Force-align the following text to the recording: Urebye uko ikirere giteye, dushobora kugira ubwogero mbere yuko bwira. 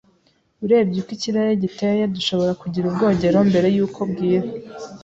Urebye 0.63 0.97
uko 1.01 1.11
ikirere 1.17 1.51
giteye, 1.63 2.03
dushobora 2.15 2.51
kugira 2.61 2.85
ubwogero 2.87 3.37
mbere 3.49 3.67
yuko 3.75 3.99
bwira. 4.11 4.47